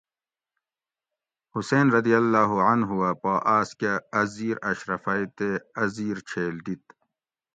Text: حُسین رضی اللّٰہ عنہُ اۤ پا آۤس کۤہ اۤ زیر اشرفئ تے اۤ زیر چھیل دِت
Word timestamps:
حُسین 1.53 1.87
رضی 1.97 2.13
اللّٰہ 2.21 2.51
عنہُ 2.67 2.89
اۤ 3.09 3.15
پا 3.21 3.33
آۤس 3.55 3.69
کۤہ 3.79 3.93
اۤ 4.19 4.25
زیر 4.33 4.57
اشرفئ 4.69 5.21
تے 5.37 5.49
اۤ 5.81 5.89
زیر 5.95 6.17
چھیل 6.29 6.55
دِت 6.65 6.83